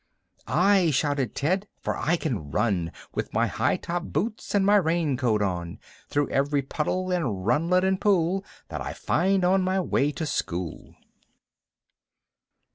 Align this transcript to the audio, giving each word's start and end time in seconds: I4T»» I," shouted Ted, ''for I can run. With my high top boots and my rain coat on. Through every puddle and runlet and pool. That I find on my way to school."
I4T»» 0.47 0.47
I," 0.55 0.89
shouted 0.89 1.35
Ted, 1.35 1.67
''for 1.79 1.95
I 1.95 2.17
can 2.17 2.49
run. 2.49 2.91
With 3.13 3.35
my 3.35 3.45
high 3.45 3.77
top 3.77 4.01
boots 4.05 4.55
and 4.55 4.65
my 4.65 4.77
rain 4.77 5.15
coat 5.15 5.43
on. 5.43 5.77
Through 6.09 6.29
every 6.31 6.63
puddle 6.63 7.11
and 7.11 7.45
runlet 7.45 7.83
and 7.83 8.01
pool. 8.01 8.43
That 8.69 8.81
I 8.81 8.93
find 8.93 9.45
on 9.45 9.61
my 9.61 9.79
way 9.79 10.11
to 10.13 10.25
school." 10.25 10.95